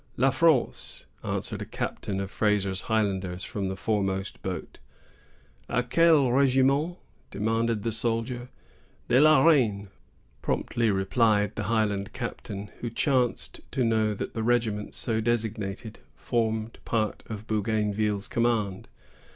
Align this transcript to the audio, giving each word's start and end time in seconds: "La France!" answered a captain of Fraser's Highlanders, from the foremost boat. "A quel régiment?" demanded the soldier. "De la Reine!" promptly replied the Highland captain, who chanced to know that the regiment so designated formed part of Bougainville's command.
"La 0.17 0.31
France!" 0.31 1.05
answered 1.23 1.61
a 1.61 1.63
captain 1.65 2.19
of 2.19 2.31
Fraser's 2.31 2.81
Highlanders, 2.89 3.43
from 3.43 3.67
the 3.69 3.75
foremost 3.75 4.41
boat. 4.41 4.79
"A 5.69 5.83
quel 5.83 6.29
régiment?" 6.29 6.97
demanded 7.29 7.83
the 7.83 7.91
soldier. 7.91 8.49
"De 9.09 9.19
la 9.21 9.45
Reine!" 9.45 9.89
promptly 10.41 10.89
replied 10.89 11.55
the 11.55 11.65
Highland 11.65 12.13
captain, 12.13 12.71
who 12.79 12.89
chanced 12.89 13.61
to 13.73 13.83
know 13.83 14.15
that 14.15 14.33
the 14.33 14.41
regiment 14.41 14.95
so 14.95 15.21
designated 15.21 15.99
formed 16.15 16.79
part 16.83 17.21
of 17.27 17.45
Bougainville's 17.45 18.27
command. 18.27 18.87